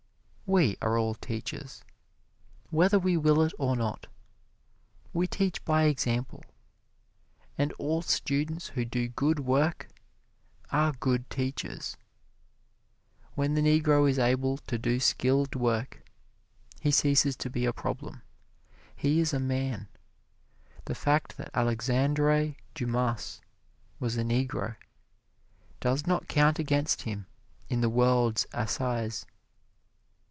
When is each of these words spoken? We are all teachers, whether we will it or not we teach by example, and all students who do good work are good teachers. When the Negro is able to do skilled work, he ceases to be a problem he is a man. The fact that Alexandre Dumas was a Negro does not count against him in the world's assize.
We 0.53 0.75
are 0.81 0.97
all 0.97 1.15
teachers, 1.15 1.81
whether 2.71 2.99
we 2.99 3.15
will 3.15 3.41
it 3.43 3.53
or 3.57 3.77
not 3.77 4.07
we 5.13 5.25
teach 5.25 5.63
by 5.63 5.83
example, 5.83 6.43
and 7.57 7.71
all 7.79 8.01
students 8.01 8.67
who 8.67 8.83
do 8.83 9.07
good 9.07 9.39
work 9.39 9.87
are 10.69 10.91
good 10.91 11.29
teachers. 11.29 11.95
When 13.33 13.53
the 13.53 13.61
Negro 13.61 14.09
is 14.09 14.19
able 14.19 14.57
to 14.57 14.77
do 14.77 14.99
skilled 14.99 15.55
work, 15.55 16.03
he 16.81 16.91
ceases 16.91 17.37
to 17.37 17.49
be 17.49 17.63
a 17.65 17.71
problem 17.71 18.21
he 18.93 19.21
is 19.21 19.31
a 19.31 19.39
man. 19.39 19.87
The 20.83 20.95
fact 20.95 21.37
that 21.37 21.49
Alexandre 21.53 22.57
Dumas 22.75 23.39
was 24.01 24.17
a 24.17 24.23
Negro 24.25 24.75
does 25.79 26.05
not 26.05 26.27
count 26.27 26.59
against 26.59 27.03
him 27.03 27.25
in 27.69 27.79
the 27.79 27.89
world's 27.89 28.45
assize. 28.51 29.25